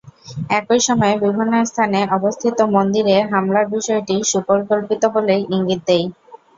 একই 0.57 0.79
সময়ে 0.87 1.15
বিভিন্ন 1.23 1.53
স্থানে 1.65 1.99
অবস্থিত 2.17 2.57
মন্দিরে 2.75 3.15
হামলার 3.31 3.65
বিষয়টি 3.75 4.15
সুপরিকল্পিত 4.31 5.03
বলেই 5.15 5.41
ইঙ্গিত 5.55 5.81
দেয়। 5.87 6.05